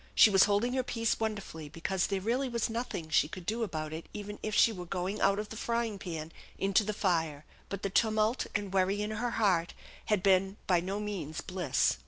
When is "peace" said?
0.81-1.19